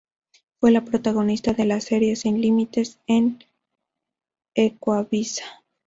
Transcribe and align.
Fue 0.59 0.71
la 0.71 0.83
protagonista 0.83 1.53
de 1.53 1.63
la 1.65 1.79
serie 1.79 2.15
Sin 2.15 2.41
límites, 2.41 2.97
de 3.07 3.35
Ecuavisa. 4.55 5.43